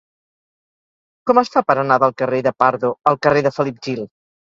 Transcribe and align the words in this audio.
Com 1.29 1.41
es 1.41 1.51
fa 1.55 1.61
per 1.71 1.75
anar 1.81 1.97
del 2.03 2.15
carrer 2.21 2.39
de 2.47 2.53
Pardo 2.63 2.91
al 3.13 3.19
carrer 3.27 3.45
de 3.49 3.53
Felip 3.59 3.79
Gil? 3.89 4.01